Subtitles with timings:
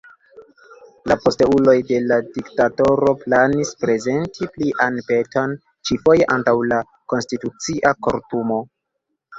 [1.11, 5.57] La posteuloj de la diktatoro planis prezenti plian peton,
[5.91, 6.83] ĉi-foje antaŭ la
[7.17, 8.63] Konstitucia Kortumo.